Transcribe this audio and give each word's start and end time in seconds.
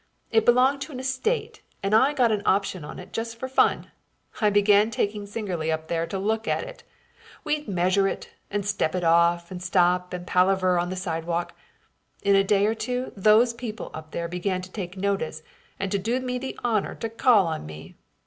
It 0.31 0.45
belonged 0.47 0.81
to 0.81 0.91
an 0.91 0.99
estate, 0.99 1.61
and 1.83 1.93
I 1.93 2.13
got 2.13 2.31
an 2.31 2.41
option 2.43 2.83
on 2.83 2.97
it 2.97 3.13
just 3.13 3.37
for 3.37 3.47
fun. 3.47 3.91
I 4.41 4.49
began 4.49 4.89
taking 4.89 5.27
Singerly 5.27 5.71
up 5.71 5.89
there 5.89 6.07
to 6.07 6.17
look 6.17 6.47
at 6.47 6.63
it. 6.63 6.83
We'd 7.43 7.67
measure 7.67 8.07
it, 8.07 8.31
and 8.49 8.65
step 8.65 8.95
it 8.95 9.03
off, 9.03 9.51
and 9.51 9.61
stop 9.61 10.11
and 10.11 10.25
palaver 10.25 10.79
on 10.79 10.89
the 10.89 10.95
sidewalk. 10.95 11.53
In 12.23 12.35
a 12.35 12.43
day 12.43 12.65
or 12.65 12.73
two 12.73 13.13
those 13.15 13.53
people 13.53 13.91
up 13.93 14.09
there 14.09 14.27
began 14.27 14.63
to 14.63 14.71
take 14.71 14.97
notice 14.97 15.43
and 15.79 15.91
to 15.91 15.99
do 15.99 16.19
me 16.19 16.39
the 16.39 16.57
honor 16.63 16.95
to 16.95 17.07
call 17.07 17.45
on 17.45 17.67
me. 17.67 17.95